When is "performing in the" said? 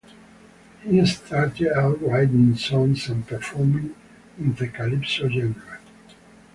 3.27-4.67